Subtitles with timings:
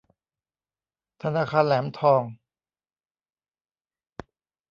[1.23, 2.23] ธนาคารแหลมทอง